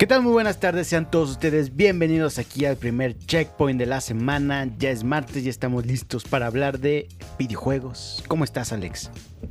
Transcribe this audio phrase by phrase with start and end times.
[0.00, 0.22] ¿Qué tal?
[0.22, 4.66] Muy buenas tardes, sean todos ustedes bienvenidos aquí al primer checkpoint de la semana.
[4.78, 7.06] Ya es martes y estamos listos para hablar de
[7.38, 8.24] videojuegos.
[8.26, 9.10] ¿Cómo estás, Alex?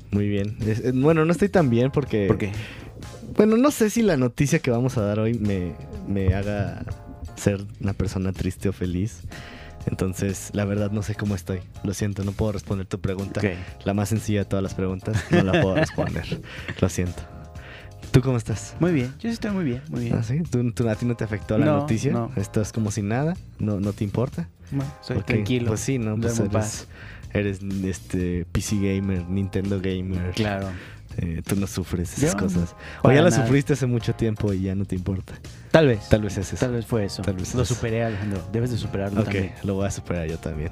[0.09, 0.57] Muy bien.
[0.65, 2.25] Es- eh, bueno, no estoy tan bien porque...
[2.25, 2.51] ¿Por qué?
[3.37, 5.73] Bueno, no sé si la noticia que vamos a dar hoy me,
[6.07, 6.83] me haga
[7.35, 9.21] ser una persona triste o feliz.
[9.85, 11.59] Entonces, la verdad no sé cómo estoy.
[11.83, 13.39] Lo siento, no puedo responder tu pregunta.
[13.85, 16.41] La más sencilla de todas las preguntas, no la puedo responder.
[16.81, 17.21] Lo siento.
[18.19, 18.75] ¿Tú cómo estás?
[18.81, 20.15] Muy bien, yo sí estoy muy bien, muy bien.
[20.17, 20.41] ¿Ah, sí?
[20.41, 22.11] ¿Tú, tú- a ti no te afectó la No, noticia?
[22.11, 22.29] no.
[22.35, 23.37] ¿Estás como sin nada?
[23.59, 24.49] ¿No, no te importa?
[24.71, 25.67] Bueno, soy tranquilo.
[25.67, 26.17] Pues sí, ¿no?
[26.17, 26.87] Pues eres,
[27.33, 30.31] eres este PC gamer, Nintendo gamer.
[30.35, 30.67] Claro.
[31.15, 32.75] Eh, tú no sufres esas Yo, cosas.
[33.03, 33.41] O ya la nada.
[33.45, 35.35] sufriste hace mucho tiempo y ya no te importa.
[35.71, 36.09] Tal vez.
[36.09, 36.65] Tal vez es eso.
[36.65, 37.21] Tal vez fue eso.
[37.21, 37.75] Tal vez Lo eso.
[37.75, 38.41] superé, Alejandro.
[38.51, 39.53] Debes de superarlo Ok, también.
[39.63, 40.71] lo voy a superar yo también.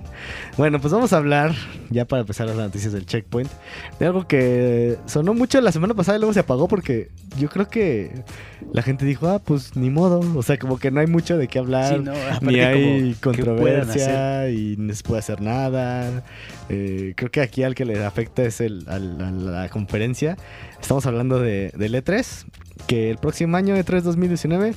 [0.58, 1.54] Bueno, pues vamos a hablar,
[1.92, 3.52] ya para empezar las noticias del checkpoint,
[4.00, 7.68] de algo que sonó mucho la semana pasada y luego se apagó porque yo creo
[7.70, 8.24] que
[8.74, 10.20] la gente dijo, ah, pues ni modo.
[10.36, 11.94] O sea, como que no hay mucho de qué hablar.
[11.98, 16.24] Sí, no, Ni hay controversia y no se puede hacer nada.
[16.70, 20.38] Eh, creo que aquí al que le afecta es el, al- a la conferencia.
[20.82, 22.46] Estamos hablando de, del E3,
[22.86, 24.76] que el próximo año, E E3 2019,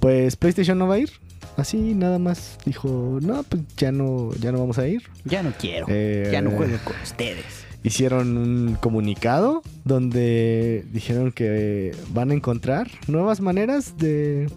[0.00, 1.10] pues PlayStation no va a ir.
[1.56, 5.02] Así nada más dijo, no, pues ya no, ya no vamos a ir.
[5.24, 5.86] Ya no quiero.
[5.88, 7.44] Eh, ya no juego con ustedes.
[7.84, 14.48] Hicieron un comunicado donde dijeron que van a encontrar nuevas maneras de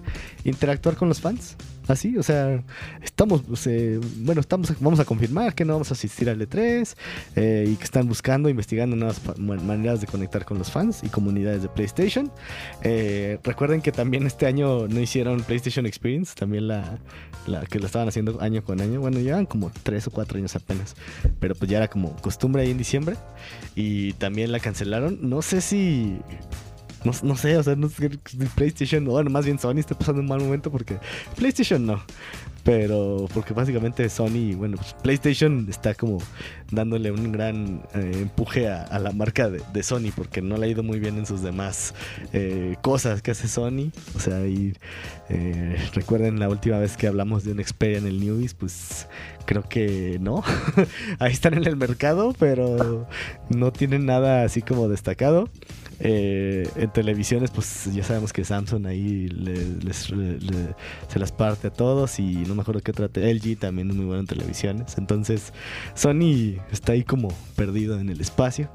[0.44, 1.56] interactuar con los fans.
[1.88, 2.64] Así, o sea,
[3.04, 3.44] estamos,
[4.18, 6.96] bueno, estamos, vamos a confirmar que no vamos a asistir al E3
[7.36, 11.62] eh, y que están buscando, investigando nuevas maneras de conectar con los fans y comunidades
[11.62, 12.32] de PlayStation.
[12.82, 16.98] Eh, recuerden que también este año no hicieron PlayStation Experience, también la,
[17.46, 19.00] la que lo estaban haciendo año con año.
[19.00, 20.96] Bueno, llevan como tres o cuatro años apenas,
[21.40, 23.16] pero pues ya era como costumbre ahí en diciembre
[23.76, 25.20] y también la cancelaron.
[25.22, 26.18] No sé si
[27.06, 27.90] no, no sé, o sea, no
[28.56, 30.98] PlayStation, bueno, más bien Sony está pasando un mal momento porque
[31.36, 32.04] PlayStation no.
[32.66, 36.18] Pero porque básicamente Sony, bueno, pues PlayStation está como
[36.72, 40.70] dándole un gran eh, empuje a, la marca de, de Sony porque no le ha
[40.70, 41.94] ido muy bien en sus demás
[42.34, 43.92] eh, cosas que hace Sony.
[44.16, 44.74] O sea, y
[45.30, 49.08] eh, recuerden la última vez que hablamos de un Xperia en el Newbies, pues
[49.46, 50.44] creo que no.
[51.20, 53.08] Ahí están en el mercado, pero
[53.50, 55.50] no tienen nada así como destacado.
[56.00, 60.12] Eh, en televisiones, pues ya sabemos que Samsung ahí les-
[61.08, 63.08] se las parte a todos y no me acuerdo qué otra.
[63.08, 64.98] te- LG también es muy bueno en televisiones.
[64.98, 65.54] Entonces,
[65.94, 68.70] Sony está ahí como perdido en el espacio.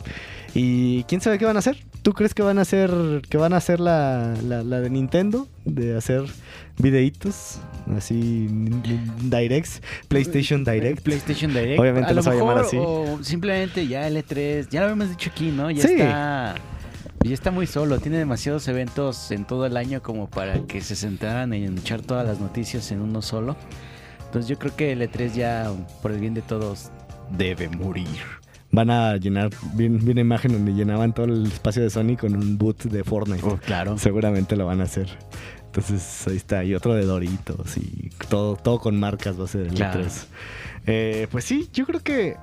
[0.55, 1.77] Y quién sabe qué van a hacer.
[2.03, 2.91] ¿Tú crees que van a hacer
[3.29, 5.47] que van a hacer la, la, la de Nintendo?
[5.67, 6.25] De hacer
[6.79, 7.59] videitos
[7.97, 8.49] así,
[9.23, 11.03] directs, PlayStation Direct.
[11.03, 11.79] PlayStation Direct.
[11.79, 12.77] Obviamente a no lo se va a llamar así.
[12.81, 15.71] O simplemente ya el E3, ya lo habíamos dicho aquí, ¿no?
[15.71, 15.93] Ya Sí.
[15.93, 16.55] está.
[17.23, 20.97] Ya está muy solo, tiene demasiados eventos en todo el año como para que se
[20.97, 23.57] sentaran en echar todas las noticias en uno solo.
[24.27, 25.71] Entonces yo creo que el E3 ya,
[26.03, 26.91] por el bien de todos,
[27.37, 28.07] debe morir.
[28.73, 32.37] Van a llenar, vi, vi una imagen donde llenaban todo el espacio de Sony con
[32.37, 33.45] un boot de Fortnite.
[33.45, 33.99] Oh, claro.
[33.99, 35.09] Seguramente lo van a hacer.
[35.67, 36.63] Entonces ahí está.
[36.65, 40.01] Y otro de Doritos y todo, todo con marcas va a ser el Claro.
[40.01, 40.25] E3.
[40.87, 42.37] Eh, pues sí, yo creo que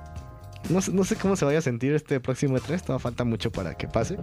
[0.70, 2.80] no, no sé cómo se vaya a sentir este próximo E3.
[2.80, 4.18] Todavía falta mucho para que pase.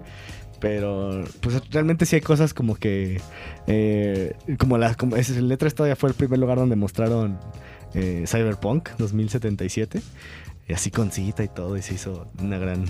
[0.59, 3.19] Pero pues realmente sí hay cosas como que...
[3.67, 7.37] eh, como la, como el E3 todavía fue el primer lugar donde mostraron
[7.93, 10.01] eh, Cyberpunk 2077.
[10.67, 12.85] Y así con cita y todo, y se hizo una gran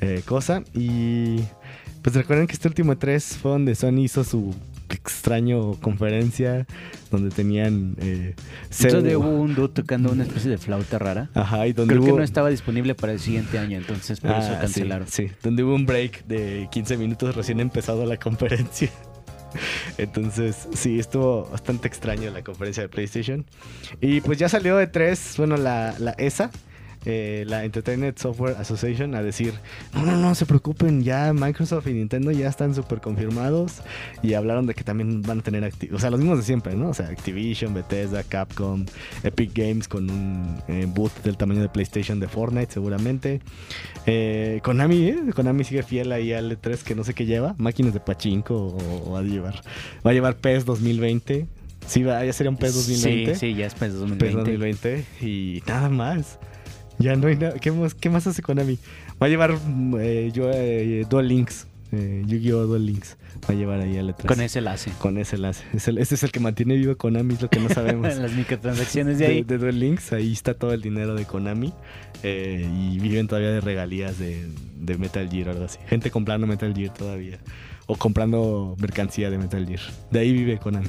[0.00, 0.64] eh, cosa.
[0.74, 1.40] Y
[2.02, 4.52] pues recuerden que este último E3 fue donde Sony hizo su
[5.04, 6.66] extraño conferencia,
[7.10, 7.96] donde tenían...
[8.00, 8.34] Eh,
[8.70, 11.28] Entonces cero- hubo un dude tocando una especie de flauta rara.
[11.34, 14.52] Ajá, y donde Creo que no estaba disponible para el siguiente año, entonces por eso
[14.52, 15.06] Ah, cancelaron.
[15.08, 18.90] Sí, sí, donde hubo un break de 15 minutos recién empezado la conferencia.
[19.98, 23.44] Entonces, sí, estuvo bastante extraño la conferencia de PlayStation.
[24.00, 26.50] Y pues ya salió de tres, bueno, la, la ESA,
[27.04, 29.54] eh, la Entertainment Software Association, a decir,
[29.94, 33.82] no, no, no se preocupen, ya Microsoft y Nintendo ya están súper confirmados.
[34.22, 36.90] Y hablaron de que también van a tener, o sea, los mismos de siempre, ¿no?
[36.90, 38.84] O sea, Activision, Bethesda, Capcom,
[39.22, 43.40] Epic Games con un eh, booth del tamaño de PlayStation de Fortnite seguramente.
[44.06, 45.20] Eh, Konami, ¿eh?
[45.34, 49.08] Konami sigue fiel ahí al E3 que no sé qué lleva, máquinas de pachinko o,
[49.08, 49.62] o va a llevar.
[50.06, 51.46] Va a llevar PES 2020.
[51.86, 53.34] Sí, ya sería un PES 2020.
[53.34, 54.36] Sí, sí, ya es PES PES 2020.
[54.38, 56.38] 2020 y nada más.
[57.02, 57.54] Ya no hay nada.
[57.58, 58.78] ¿Qué más, qué más hace Konami?
[59.22, 59.54] Va a llevar
[60.00, 62.66] eh, yo, eh, Dual Links eh, Yu-Gi-Oh!
[62.66, 63.16] Duel Links.
[63.44, 64.24] Va a llevar ahí al E3.
[64.26, 64.90] Con ese enlace.
[64.98, 65.62] Con ese enlace.
[65.74, 68.16] Es el- ese es el que mantiene vivo Konami, es lo que no sabemos.
[68.16, 69.42] Las microtransacciones de de, ahí.
[69.42, 71.72] de Duel Links, ahí está todo el dinero de Konami.
[72.22, 74.46] eh, y viven todavía de regalías de,
[74.80, 75.78] de Metal Gear o algo así.
[75.88, 77.38] Gente comprando Metal Gear todavía.
[77.92, 79.80] O comprando mercancía de Metal Gear.
[80.10, 80.88] De ahí vive Konami.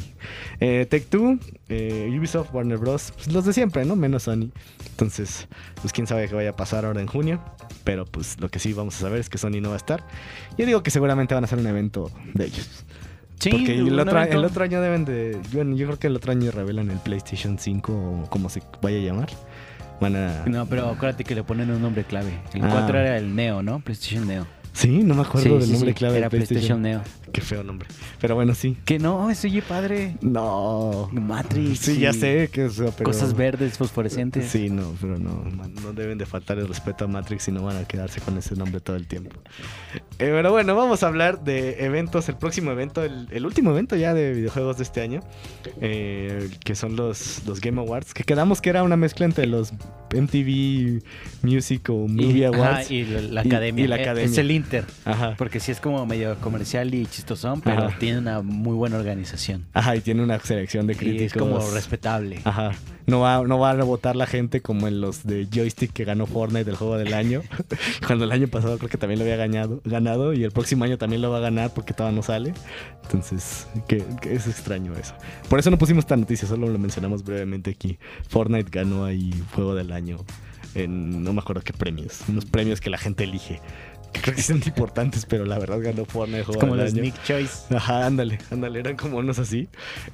[0.61, 3.11] Eh, Two, eh, Ubisoft, Warner Bros.
[3.13, 3.97] pues, los de siempre, ¿no?
[3.97, 4.51] Menos Sony.
[4.91, 5.50] Entonces,
[5.81, 7.41] pues quién sabe qué vaya a pasar ahora en junio.
[7.83, 10.05] Pero pues lo que sí vamos a saber es que Sony no va a estar.
[10.57, 12.85] Yo digo que seguramente van a hacer un evento de ellos.
[13.39, 14.38] Sí, Porque el otro, evento.
[14.38, 15.38] el otro año deben de.
[15.51, 18.97] Bueno, yo creo que el otro año revelan el PlayStation 5 o como se vaya
[19.00, 19.29] a llamar.
[20.00, 20.45] Van a.
[20.45, 22.31] No, pero acuérdate que le ponen un nombre clave.
[22.53, 22.69] El Ah.
[22.71, 23.81] 4 era el Neo, ¿no?
[23.81, 24.47] PlayStation Neo.
[24.74, 26.81] Sí, no me acuerdo Sí, del sí, nombre clave Era de PlayStation.
[26.81, 27.23] PlayStation Neo.
[27.33, 27.89] Qué feo nombre.
[28.21, 28.77] Pero bueno, sí.
[28.85, 30.15] Que no, eso oye padre.
[30.21, 31.09] No.
[31.12, 31.80] Matrix.
[31.80, 32.77] Sí, ya sé que es.
[32.77, 33.03] Pero...
[33.03, 34.50] Cosas verdes, fosforescentes.
[34.50, 35.44] Sí, no, pero no,
[35.81, 38.56] no deben de faltar el respeto a Matrix y no van a quedarse con ese
[38.56, 39.35] nombre todo el tiempo.
[39.94, 40.00] Eh,
[40.30, 44.13] pero bueno, vamos a hablar de eventos, el próximo evento, el, el último evento ya
[44.13, 45.21] de videojuegos de este año,
[45.81, 49.74] eh, que son los, los Game Awards, que quedamos que era una mezcla entre los
[50.13, 51.01] MTV
[51.41, 52.91] Music o Movie y, ajá, Awards.
[52.91, 53.86] y la, academia.
[53.86, 54.31] y la Eh, academia.
[54.31, 54.86] Es el Inter.
[55.06, 55.33] Ajá.
[55.38, 57.98] Porque sí es como medio comercial y chistosón, pero Ajá.
[58.00, 59.66] tiene una muy buena organización.
[59.74, 61.25] Ajá, y tiene una selección de Y críticos.
[61.28, 62.42] es como respetable.
[62.44, 62.74] Ajá.
[63.06, 66.25] No va, no va a votar la gente como en los de joystick que ganó
[66.25, 67.42] Fortnite del juego del año.
[68.08, 70.98] Cuando el año pasado creo que también lo había ganado, ganado y el próximo año
[70.98, 72.54] también lo va a ganar porque todavía no sale.
[73.04, 75.14] Entonces, que, que es extraño eso.
[75.50, 77.98] Por eso no pusimos esta noticia, solo lo mencionamos brevemente aquí.
[78.28, 80.18] Fortnite ganó ahí juego del año
[80.75, 83.62] en no me acuerdo qué premios, unos premios que la gente elige.
[84.21, 87.04] Creo que son importantes, pero la verdad ganó Fortnite juego como del los año.
[87.04, 87.75] Nick Choice.
[87.75, 89.68] Ajá, ándale, ándale, eran como unos así.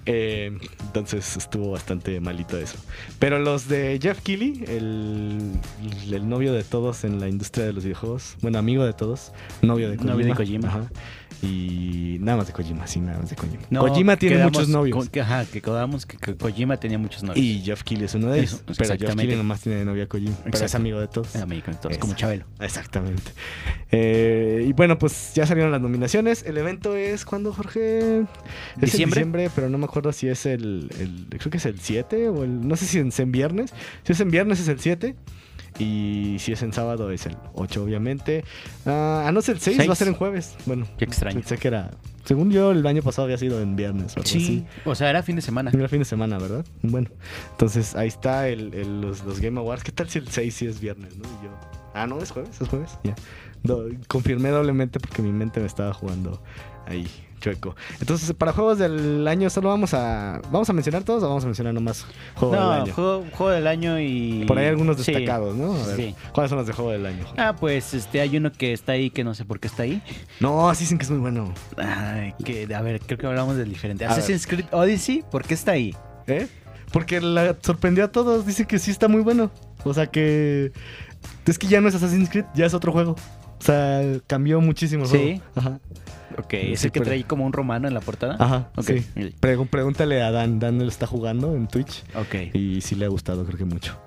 [0.05, 2.77] Eh, entonces estuvo bastante malito eso.
[3.19, 5.51] Pero los de Jeff Keighley, el,
[6.11, 9.31] el novio de todos en la industria de los videojuegos, bueno, amigo de todos,
[9.61, 10.13] novio de Kojima.
[10.13, 10.67] Novio de Kojima.
[10.67, 10.89] Ajá.
[11.41, 13.61] Y nada más de Kojima, sí, nada más de Kojima.
[13.69, 15.09] No, Kojima tiene quedamos muchos novios.
[15.21, 17.43] ajá, que quedamos que, que Kojima tenía muchos novios.
[17.45, 18.53] Y Jeff Keighley es uno de ellos.
[18.53, 19.15] Eso, pero Jeff.
[19.15, 20.35] Keighley nomás tiene de novia a Kojima.
[20.43, 20.77] Pero es Exacto.
[20.77, 21.33] amigo de todos.
[21.35, 22.01] Era México, entonces, Eso.
[22.01, 22.45] como Chabelo.
[22.59, 23.31] Exactamente.
[23.91, 26.43] Eh, y bueno, pues ya salieron las nominaciones.
[26.43, 27.99] El evento es cuando, Jorge.
[27.99, 28.25] Es
[28.75, 29.19] en ¿Diciembre?
[29.21, 32.43] diciembre, pero no me acuerdo si es el, el- Creo que es el 7 o
[32.43, 32.67] el.
[32.67, 33.73] No sé si es en viernes.
[34.03, 35.15] Si es en viernes es el 7.
[35.77, 38.43] Y si es en sábado es el 8, obviamente.
[38.85, 40.55] Ah, ah, no es el 6, va a ser en jueves.
[40.65, 41.35] Bueno, Qué extraño.
[41.39, 41.91] pensé que era.
[42.25, 44.15] Según yo, el año pasado había sido en viernes.
[44.17, 44.65] O así.
[44.85, 45.71] O sea, era fin de semana.
[45.73, 46.65] Era fin de semana, ¿verdad?
[46.83, 47.09] Bueno,
[47.51, 49.83] entonces ahí está el, el- los, los Game Awards.
[49.83, 51.23] ¿Qué tal si el 6 sí es viernes, no?
[51.23, 51.51] Y yo,
[51.93, 52.91] ah, no, es jueves, es jueves.
[53.03, 53.15] Ya.
[53.63, 56.41] Do- confirmé doblemente porque mi mente me estaba jugando
[56.85, 57.07] ahí,
[57.39, 57.75] chueco.
[57.99, 60.41] Entonces, para juegos del año, solo vamos a.
[60.51, 62.05] ¿Vamos a mencionar todos o vamos a mencionar nomás
[62.35, 62.93] juego del año?
[62.93, 64.45] juego, juego del año y.
[64.47, 65.73] Por ahí algunos Sí, destacados, ¿no?
[65.75, 66.15] A ver, Sí.
[66.33, 67.25] ¿cuáles son los de juego del año?
[67.37, 70.01] Ah, pues este hay uno que está ahí que no sé por qué está ahí.
[70.39, 71.53] No, sí dicen que es muy bueno.
[71.77, 74.05] Ay, que a ver, creo que hablamos del diferente.
[74.05, 75.95] A Assassin's Creed Odyssey, ¿por qué está ahí?
[76.27, 76.47] ¿Eh?
[76.91, 78.45] Porque la sorprendió a todos.
[78.45, 79.51] Dice que sí está muy bueno.
[79.83, 80.71] O sea que.
[81.45, 83.15] Es que ya no es Assassin's Creed, ya es otro juego.
[83.59, 85.17] O sea, cambió muchísimo el Sí.
[85.17, 85.41] juego.
[85.55, 85.79] Ajá.
[86.37, 88.35] Ok, es Sí, el que pero- trae como un romano en la portada.
[88.39, 88.69] Ajá.
[88.77, 88.85] Ok.
[88.85, 89.05] sí.
[89.41, 90.59] Pregu- pregúntale a Dan.
[90.59, 92.03] Dan lo está jugando en Twitch.
[92.15, 93.99] Ok, Y sí le ha gustado, creo que mucho.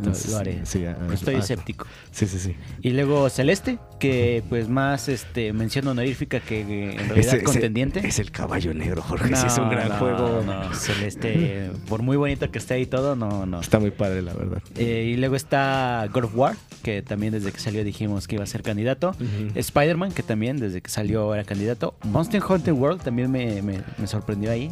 [0.00, 0.60] Lo, lo haré.
[0.64, 1.86] Sí, Estoy escéptico.
[2.10, 2.56] Sí, sí, sí.
[2.82, 8.06] Y luego Celeste, que pues más este mención honorífica que eh, en realidad ese- contendiente.
[8.06, 9.34] Es el caballo negro, Jorge.
[9.36, 10.42] sí, es un gran no, juego.
[10.44, 13.60] No, Celeste, por muy bonito que esté ahí todo, no, no.
[13.60, 14.62] Está muy padre, la verdad.
[14.76, 18.44] Eh, y luego está God of War, que también desde que salió dijimos que iba
[18.44, 19.14] a ser candidato.
[19.54, 21.94] Spider-Man, que también desde que salió era candidato.
[22.04, 24.70] Monster Hunter World también me, me- me sorprendió ahí.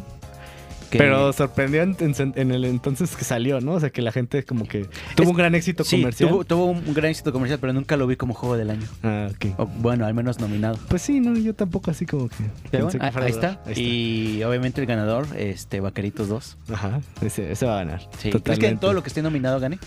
[0.97, 3.73] Que- Pero sorprendió en, en- en el entonces que salió, ¿no?
[3.73, 4.85] O sea, que la gente como que
[5.15, 6.29] tuvo Es- un gran éxito sí, comercial.
[6.29, 8.87] tuvo, tuvo un gran éxito comercial, pero nunca lo vi como juego del año.
[9.03, 9.59] Ah, ok.
[9.59, 10.77] O, bueno, al menos nominado.
[10.87, 12.35] Pues sí, no, yo tampoco así como que.
[12.71, 13.47] Pero pensé bueno, que ahí, está.
[13.65, 13.79] Ahí está.
[13.81, 16.57] Y obviamente el ganador, este, Vaqueritos 2.
[16.71, 18.01] Ajá, ese, ese va a ganar.
[18.19, 18.31] Sí.
[18.31, 19.79] ¿Crees que en todo lo que esté nominado gane?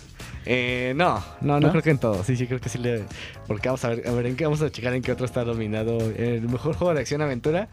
[0.47, 1.71] Eh, no, no, no, ¿No?
[1.71, 2.25] creo que en todo.
[2.25, 3.05] Sí, sí, creo que sí le.
[3.47, 5.45] Porque vamos a ver, a ver, en qué vamos a checar en qué otro está
[5.45, 5.99] nominado.
[6.17, 7.69] El mejor juego de acción aventura.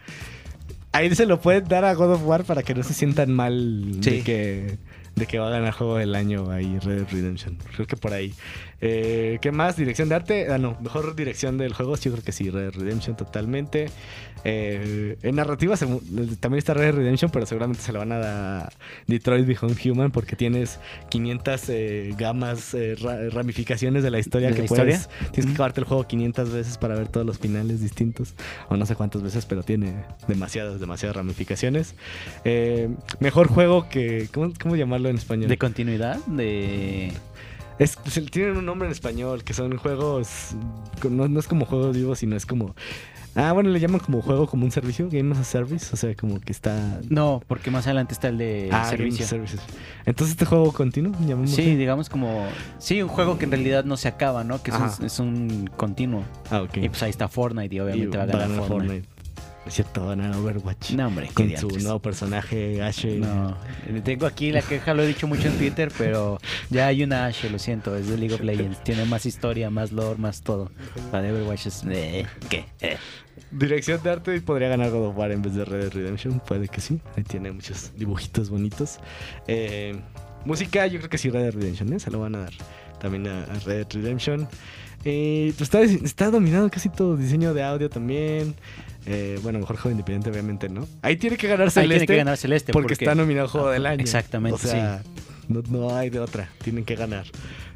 [0.95, 3.99] Ahí se lo pueden dar a God of War para que no se sientan mal
[3.99, 4.77] de que
[5.15, 7.57] de que va a ganar juego del año ahí Red Dead Redemption.
[7.75, 8.33] Creo que por ahí.
[8.81, 9.77] Eh, ¿Qué más?
[9.77, 10.47] Dirección de arte.
[10.51, 11.95] Ah, no, mejor dirección del juego.
[11.95, 13.87] Sí, yo creo que sí, Red Dead Redemption totalmente.
[14.47, 15.87] Eh, en narrativa se-
[16.39, 18.73] también está Red Dead Redemption, pero seguramente se lo van a dar
[19.07, 20.79] Detroit Become Human porque tienes
[21.09, 24.99] 500 eh, gamas, ra- ramificaciones de la historia ¿De que la puedes.
[25.01, 25.31] historia?
[25.31, 28.35] Tienes que acabarte el juego 500 veces para ver todos los finales distintos.
[28.69, 29.95] O no sé cuántas veces, pero tiene
[30.27, 31.95] demasiadas, demasiadas ramificaciones.
[33.19, 34.27] Mejor juego que.
[34.33, 35.49] ¿Cómo, cómo llamarlo en español?
[35.49, 37.11] De continuidad, de...
[37.77, 40.51] Es, se- tienen un nombre en español, que son juegos.
[41.09, 42.73] No, no es como juegos vivos, sino es como.
[43.37, 46.15] Ah, bueno, le llaman como juego, como un servicio, Game as a Service, o sea,
[46.15, 47.01] como que está...
[47.09, 49.25] No, porque más adelante está el de ah, servicio.
[49.25, 49.59] Services.
[50.05, 51.11] Entonces, ¿este juego continuo?
[51.19, 51.53] llamémosle?
[51.53, 52.47] Sí, digamos como...
[52.77, 54.63] Sí, un juego que en realidad no se acaba, ¿no?
[54.63, 56.23] Que es, un, es un continuo.
[56.49, 56.77] Ah, ok.
[56.77, 58.99] Y pues ahí está Fortnite y obviamente Y va a ganar Fortnite.
[58.99, 59.14] Es
[59.73, 60.91] cierto, ganar Overwatch.
[60.91, 63.17] No, hombre, con su nuevo personaje, Ashe.
[63.17, 63.57] No,
[64.03, 67.49] tengo aquí la queja, lo he dicho mucho en Twitter, pero ya hay una Ashe,
[67.49, 68.83] lo siento, es de League of Legends.
[68.83, 70.71] Tiene más historia, más lore, más todo.
[71.11, 71.83] La de Overwatch es...
[71.89, 72.65] eh, ¿Qué?
[72.81, 72.97] Eh.
[73.51, 76.39] Dirección de arte podría ganar God of War en vez de Red Dead Redemption.
[76.39, 76.99] Puede que sí.
[77.15, 78.99] Ahí tiene muchos dibujitos bonitos.
[79.47, 79.99] Eh,
[80.45, 81.99] música, yo creo que sí, Red Dead Redemption, ¿eh?
[81.99, 82.53] Se lo van a dar
[83.05, 84.47] también a, a Red Redemption.
[85.03, 87.15] Eh, pues está, está dominado casi todo.
[87.15, 88.55] Diseño de audio también.
[89.05, 90.87] Eh, bueno, mejor juego independiente, obviamente, ¿no?
[91.03, 91.93] Ahí tiene que ganar Ahí Celeste.
[91.93, 92.73] tiene que ganar Celeste.
[92.73, 94.01] porque, está nominado Juego del Año.
[94.01, 95.03] Exactamente, O sea,
[95.47, 96.49] no, no hay de otra.
[96.63, 97.27] Tienen que ganar.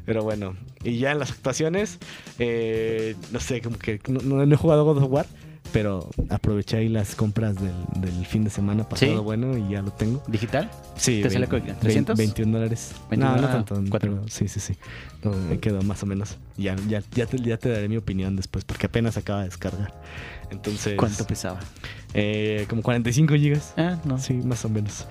[0.04, 2.00] Pero bueno, y ya en las actuaciones,
[2.40, 5.26] eh, no sé, como que no he jugado God of War,
[5.72, 9.22] pero aproveché ahí las compras del, del fin de semana pasado, ¿Sí?
[9.22, 10.22] bueno, y ya lo tengo.
[10.26, 10.70] ¿Digital?
[10.96, 12.18] Sí, ¿Te sale vein- con- 300?
[12.18, 12.92] 21 dólares.
[13.10, 13.98] 21, no, no ah, tanto.
[13.98, 14.74] pero sí, sí, sí.
[15.22, 16.36] No, me quedó más o menos.
[16.56, 19.92] Ya, ya, ya, te, ya te daré mi opinión después, porque apenas acaba de descargar.
[20.50, 21.60] Entonces, ¿Cuánto pesaba?
[22.14, 23.72] Eh, como 45 gigas.
[23.76, 24.18] Ah, no.
[24.18, 25.06] Sí, más o menos.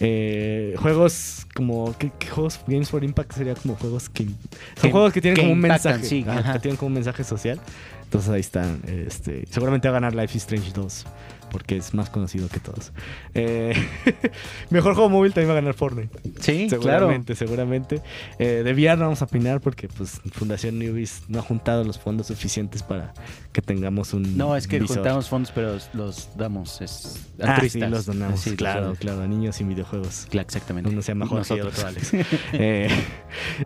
[0.00, 1.96] Eh, juegos como.
[1.98, 2.60] ¿qué, qué juegos?
[2.66, 4.24] Games for Impact sería como juegos que.
[4.24, 4.34] Son
[4.82, 6.08] Que- juegos que tienen que como un impactan, mensaje.
[6.08, 7.60] sí, que tienen como un mensaje social.
[8.04, 8.80] Entonces ahí están.
[8.86, 11.06] Este, seguramente va a ganar Life is Strange 2.
[11.54, 12.90] Porque es más conocido que todos.
[13.32, 13.74] Eh,
[14.70, 16.10] mejor juego móvil también va a ganar Fortnite.
[16.40, 16.82] Sí, claro.
[16.82, 18.02] Seguramente, seguramente.
[18.40, 21.96] Eh, de VR no vamos a opinar porque pues Fundación Newbies no ha juntado los
[21.96, 23.14] fondos suficientes para
[23.52, 24.96] que tengamos un No, es que visor.
[24.96, 26.80] juntamos fondos, pero los damos.
[26.80, 28.40] Es Ah, sí, los donamos.
[28.40, 30.26] Sí, claro, claro, a niños sin videojuegos.
[30.30, 30.90] Claro, exactamente.
[30.90, 31.78] Uno se llama Jorge y Nosotros.
[31.78, 32.12] otro Alex.
[32.52, 32.88] Eh,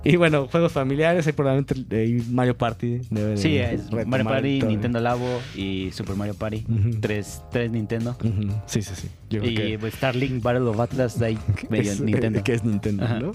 [0.04, 1.74] y bueno, juegos familiares, hay probablemente
[2.30, 3.00] Mario Party.
[3.10, 4.60] Debe de Sí, es Mario Party.
[4.62, 6.64] Nintendo Labo y Super Mario Party.
[7.00, 8.16] Tres, tres Nintendo.
[8.66, 9.08] Sí, sí, sí.
[9.30, 11.38] Yo creo Y que pues, Starlink Battle of Atlas de ahí
[11.70, 12.38] medio es, Nintendo.
[12.38, 13.20] eh, que es Nintendo, Ajá.
[13.20, 13.32] ¿no?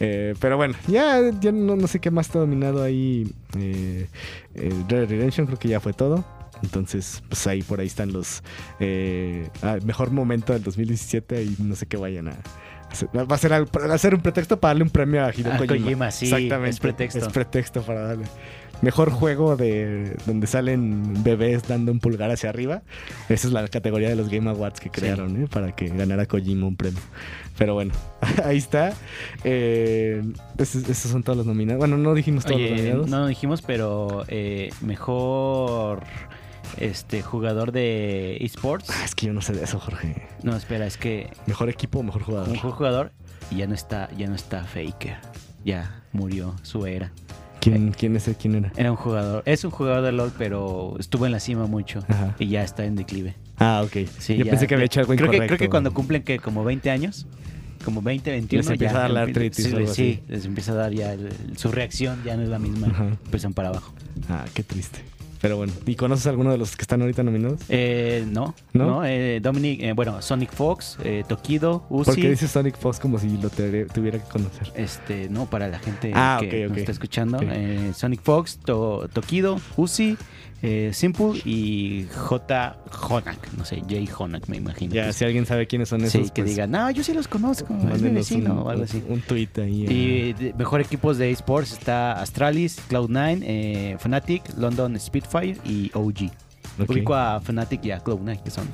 [0.00, 3.30] Eh, pero bueno, ya, ya no, no sé qué más está dominado ahí.
[3.58, 4.06] Eh,
[4.54, 6.24] Red Redemption creo que ya fue todo.
[6.62, 8.42] Entonces, pues ahí por ahí están los
[8.80, 12.36] eh, ah, mejor momento del 2017 y no sé qué vayan a
[12.90, 13.08] hacer.
[13.14, 15.58] Va a ser, va a ser un pretexto para darle un premio a Hideo A
[15.58, 15.84] Kojima.
[15.84, 16.32] Kojima, sí,
[16.66, 17.18] es pretexto.
[17.18, 18.24] Es pretexto para darle.
[18.82, 22.82] Mejor juego de donde salen bebés dando un pulgar hacia arriba.
[23.28, 25.46] Esa es la categoría de los Game Awards que crearon, ¿eh?
[25.50, 27.00] Para que ganara Kojima un premio.
[27.56, 27.92] Pero bueno,
[28.44, 28.92] ahí está.
[29.44, 30.22] Eh,
[30.58, 31.78] esos, esos son todos los nominados.
[31.78, 33.08] Bueno, no dijimos todos los nominados.
[33.08, 36.02] no dijimos, pero eh, mejor
[36.78, 38.90] este jugador de esports.
[38.90, 40.26] Ah, es que yo no sé de eso, Jorge.
[40.42, 42.48] No, espera, es que Mejor equipo o mejor jugador.
[42.48, 43.12] mejor jugador
[43.50, 45.16] y ya no está, ya no está Faker.
[45.64, 47.12] Ya murió su era.
[47.64, 48.72] ¿Quién, quién es quién era?
[48.76, 52.36] Era un jugador, es un jugador de LOL, pero estuvo en la cima mucho Ajá.
[52.38, 53.34] y ya está en declive.
[53.58, 54.06] Ah, ok.
[54.18, 55.42] Sí, yo ya- pensé que había hecho algo creo incorrecto.
[55.42, 57.26] Que, creo que cuando cumplen que como 20 años,
[57.84, 60.92] como 20, 21, Les empieza ya a dar la artritis Sí, les empieza a dar
[60.92, 63.04] ya el- su reacción ya no es la misma, Ajá.
[63.24, 63.94] empiezan para abajo.
[64.28, 65.00] Ah, qué triste.
[65.44, 67.60] Pero bueno, ¿y conoces alguno de los que están ahorita nominados?
[67.68, 68.86] Eh, no, ¿No?
[68.86, 72.28] no, eh, Dominic, eh, bueno, Sonic Fox, eh, Tokido, Porque Uzi.
[72.28, 74.72] dice Sonic Fox como si lo te- tuviera que conocer.
[74.74, 77.36] Este, no, para la gente Ah, que nos está escuchando.
[77.36, 77.42] Ok.
[77.46, 80.16] eh, Sonic Fox, To- Tokido, Uzi,
[80.66, 82.76] eh, Simple y J.
[83.08, 83.52] Honak.
[83.52, 84.16] No sé, J.
[84.16, 84.94] Honak, me imagino.
[84.94, 87.12] Ya, que si alguien sabe quiénes son sí, esos, que pues, digan, no, yo sí
[87.12, 89.02] los conozco, es mi vecino un, o algo así.
[89.08, 89.84] un tweet ahí.
[89.86, 96.30] Y de- mejor equipos de esports está Astralis, Cloud9, eh, Fnatic, London Spitfire y OG.
[96.80, 96.90] Ok.
[96.90, 98.66] Ubico a Fnatic y a Cloud9, que son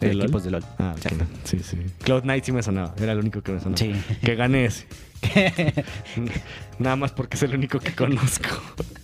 [0.00, 0.64] ¿De eh, equipos de LOL.
[0.78, 1.06] Ah, ok.
[1.06, 1.24] Exacto.
[1.44, 1.76] Sí, sí.
[2.02, 2.92] Cloud Knight sí me sonaba.
[3.00, 3.76] Era el único que me sonaba.
[3.78, 3.92] Sí.
[4.24, 4.86] Que gané ese.
[6.78, 8.48] Nada más porque es el único que conozco.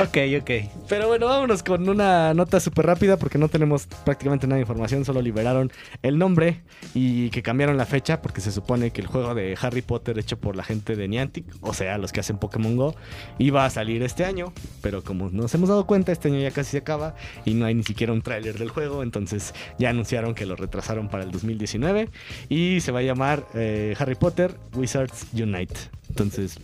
[0.00, 0.50] ok, ok.
[0.88, 5.04] Pero bueno, vámonos con una nota súper rápida porque no tenemos prácticamente nada de información,
[5.04, 6.62] solo liberaron el nombre
[6.94, 10.38] y que cambiaron la fecha porque se supone que el juego de Harry Potter hecho
[10.38, 12.94] por la gente de Niantic, o sea, los que hacen Pokémon Go,
[13.38, 16.72] iba a salir este año, pero como nos hemos dado cuenta, este año ya casi
[16.72, 17.14] se acaba
[17.44, 21.08] y no hay ni siquiera un tráiler del juego, entonces ya anunciaron que lo retrasaron
[21.08, 22.08] para el 2019
[22.48, 25.74] y se va a llamar eh, Harry Potter Wizards Unite.
[26.08, 26.58] Entonces,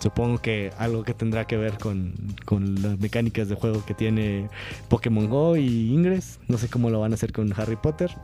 [0.00, 4.48] Supongo que algo que tendrá que ver con, con las mecánicas de juego que tiene
[4.88, 6.40] Pokémon Go y Ingress.
[6.48, 8.14] No sé cómo lo van a hacer con Harry Potter.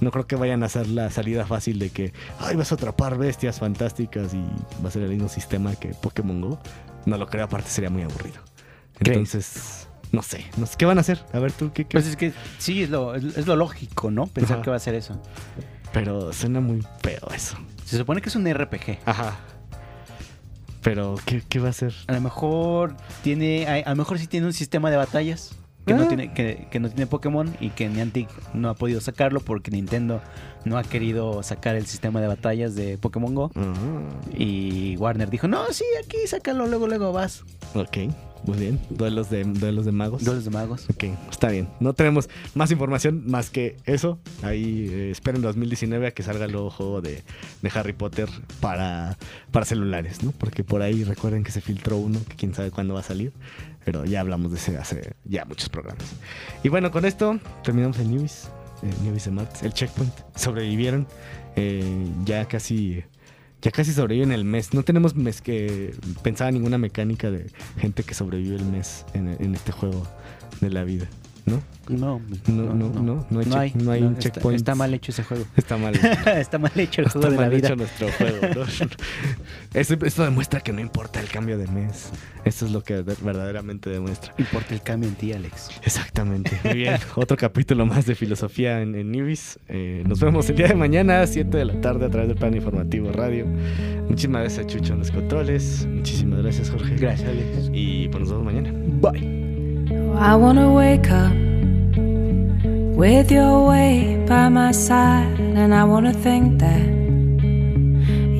[0.00, 3.18] No creo que vayan a hacer la salida fácil de que, ay, vas a atrapar
[3.18, 4.42] bestias fantásticas y
[4.82, 6.58] va a ser el mismo sistema que Pokémon Go.
[7.06, 8.36] No lo creo, aparte sería muy aburrido.
[9.00, 10.76] Entonces, no sé, no sé.
[10.78, 11.24] ¿Qué van a hacer?
[11.32, 11.84] A ver tú, ¿qué?
[11.84, 11.92] qué?
[11.92, 14.26] Pues es que sí, es lo, es, es lo lógico, ¿no?
[14.26, 14.62] Pensar Ajá.
[14.62, 15.20] que va a ser eso.
[15.92, 17.56] Pero suena muy feo eso.
[17.84, 18.98] Se supone que es un RPG.
[19.04, 19.36] Ajá.
[20.84, 21.92] Pero, ¿qué, qué va a hacer?
[22.06, 25.56] A lo mejor tiene, a, a lo mejor sí tiene un sistema de batallas.
[25.86, 26.08] que, no Ah.
[26.08, 30.20] tiene, que, que no tiene Pokémon y que Niantic no ha podido sacarlo porque Nintendo
[30.64, 33.50] no ha querido sacar el sistema de batallas de Pokémon Go.
[33.56, 33.72] Ah,
[34.36, 37.42] Y Warner dijo, no, sí, aquí sácalo, luego, luego vas.
[37.74, 37.96] ok,
[38.44, 38.80] muy bien.
[38.90, 40.24] Duelos de, duelos de magos.
[40.24, 40.86] Duelos de magos.
[40.90, 41.68] Ok, está bien.
[41.80, 44.18] No tenemos más información más que eso.
[44.42, 47.22] Ahí eh, esperen 2019 a que salga el nuevo juego de,
[47.62, 48.28] de Harry Potter
[48.60, 49.16] para,
[49.50, 50.32] para celulares, ¿no?
[50.32, 53.32] Porque por ahí recuerden que se filtró uno que quién sabe cuándo va a salir.
[53.84, 56.04] Pero ya hablamos de ese hace ya muchos programas.
[56.62, 58.48] Y bueno, con esto terminamos el News.
[58.82, 59.62] eh, News de martes.
[59.62, 60.12] El checkpoint.
[60.36, 61.06] Sobrevivieron.
[61.56, 63.04] eh, ya casi.
[63.64, 64.74] Ya casi sobreviven el mes.
[64.74, 67.46] No tenemos mes que pensaba ninguna mecánica de
[67.78, 70.06] gente que sobrevive el mes en, en este juego
[70.60, 71.08] de la vida,
[71.46, 71.62] ¿no?
[71.86, 74.62] No, No, no, no, no hay check- no hay está- checkpoints.
[74.62, 75.44] Está, mal hecho ese juego.
[75.56, 75.94] Está mal.
[76.38, 77.66] está mal hecho el juego Está de la mal vida.
[77.68, 78.38] hecho nuestro juego.
[78.54, 78.64] ¿no?
[80.06, 82.10] Esto demuestra que no importa el cambio de mes.
[82.46, 84.32] Eso es lo que de- verdaderamente demuestra.
[84.38, 85.70] Importa el cambio en ti, Alex.
[85.82, 86.58] Exactamente.
[86.64, 86.96] Muy bien.
[87.16, 89.58] Otro capítulo más de filosofía en, en Newbies.
[89.68, 92.38] Eh, nos vemos el día de mañana a 7 de la tarde a través del
[92.38, 93.46] plan informativo radio.
[94.08, 95.86] Muchísimas gracias a Chucho en los controles.
[95.86, 96.96] Muchísimas gracias, Jorge.
[96.96, 97.70] Gracias, Alex.
[97.74, 98.72] Y pues nos vemos mañana.
[98.72, 99.53] Bye.
[100.16, 101.32] I wanna wake up
[102.96, 106.86] with your way by my side, and I wanna think that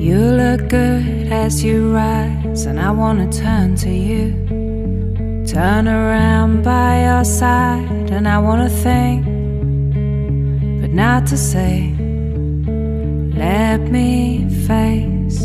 [0.05, 4.33] you look good as you rise, and I wanna turn to you,
[5.45, 9.25] turn around by your side, and I wanna think,
[10.81, 11.93] but not to say,
[13.35, 15.39] let me face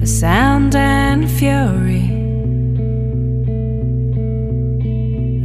[0.00, 2.09] the sound and fury.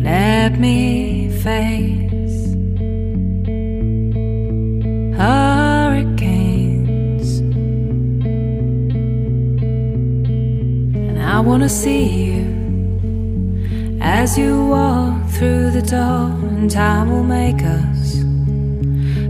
[0.06, 2.38] Let me face
[5.18, 6.60] hurricanes,
[11.10, 12.46] and I wanna see you
[14.00, 18.24] as you walk through the door, and time will make us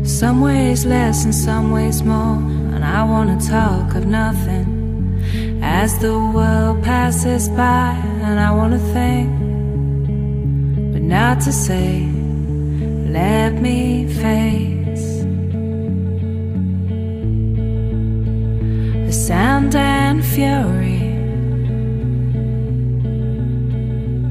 [0.04, 2.40] some ways less and some ways more.
[2.74, 4.68] And I wanna talk of nothing
[5.64, 7.96] as the world passes by,
[8.28, 9.55] and I wanna think but
[11.08, 12.02] not to say,
[13.08, 15.24] let me face
[19.06, 21.14] the sound and fury.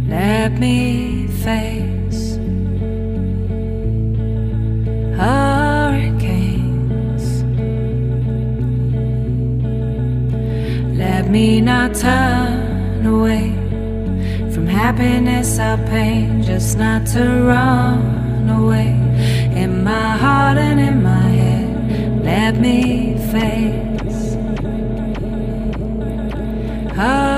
[0.08, 2.36] Let me face
[5.16, 6.64] hurricanes.
[10.98, 13.63] Let me not turn away
[14.82, 18.90] happiness or pain, just not to run away.
[19.62, 24.34] In my heart and in my head, let me face
[26.96, 27.33] hurricane.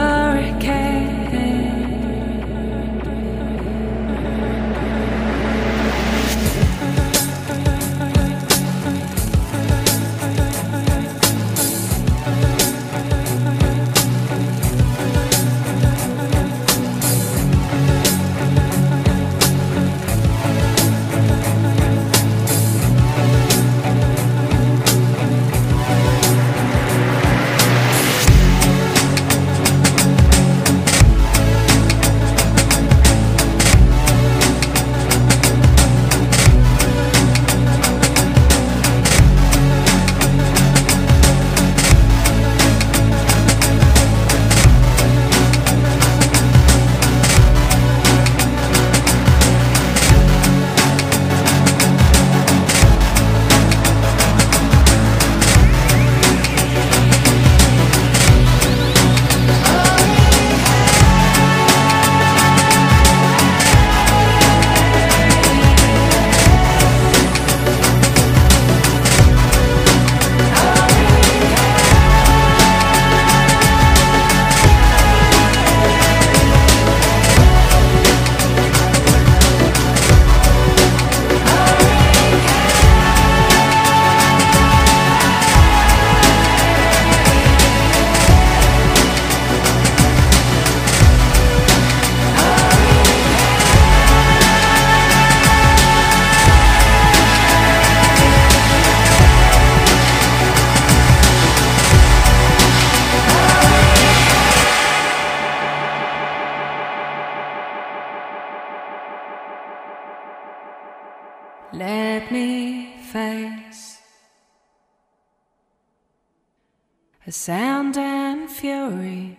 [117.28, 119.36] A sound and fury.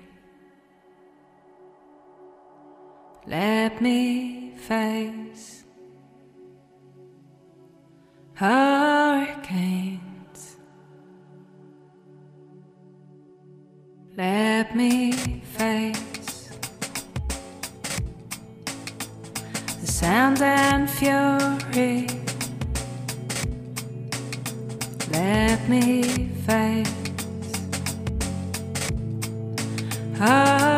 [3.26, 5.64] Let me face
[8.34, 10.02] hurricanes.
[14.18, 16.50] Let me face
[19.80, 22.10] the sound and fury.
[25.10, 27.07] Let me face
[30.20, 30.77] Ah.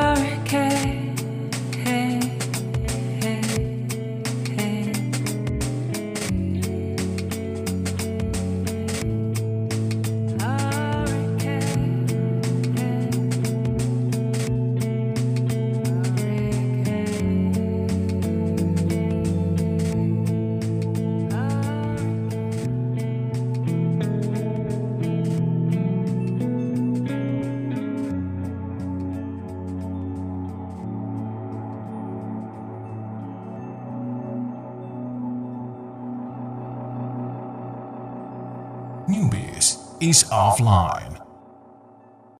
[39.99, 41.08] Is offline.